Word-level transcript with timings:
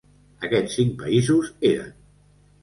Aquests 0.47 0.77
cinc 0.79 0.95
països 1.03 1.53
eren: 1.73 1.93